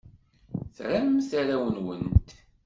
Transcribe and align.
Tramt 0.75 1.29
arraw-nwent? 1.39 2.27